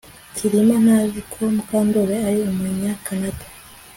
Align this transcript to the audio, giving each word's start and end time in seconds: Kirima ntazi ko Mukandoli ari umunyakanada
Kirima 0.35 0.75
ntazi 0.83 1.19
ko 1.31 1.39
Mukandoli 1.55 2.15
ari 2.27 2.39
umunyakanada 2.51 3.45